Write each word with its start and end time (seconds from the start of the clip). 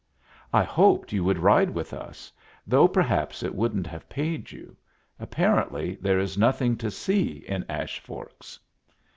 "I 0.51 0.63
hoped 0.63 1.13
you 1.13 1.23
would 1.25 1.37
ride 1.37 1.69
with 1.69 1.93
us, 1.93 2.31
though 2.65 2.87
perhaps 2.87 3.43
it 3.43 3.53
wouldn't 3.53 3.85
have 3.85 4.09
paid 4.09 4.51
you. 4.51 4.75
Apparently 5.19 5.93
there 6.01 6.17
is 6.17 6.39
nothing 6.39 6.75
to 6.77 6.89
see 6.89 7.45
in 7.47 7.63
Ash 7.69 7.99
Forks." 7.99 8.59